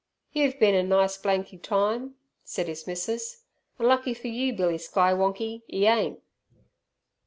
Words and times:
"You've 0.33 0.57
bin 0.57 0.73
a 0.73 0.81
nice 0.81 1.15
blanky 1.15 1.59
time," 1.59 2.15
said 2.43 2.67
his 2.67 2.87
missus, 2.87 3.43
"an' 3.77 3.85
lucky 3.85 4.15
fer 4.15 4.29
you, 4.29 4.51
Billy 4.51 4.79
Skywonkie, 4.79 5.61
'e 5.71 5.85
ain't." 5.85 6.19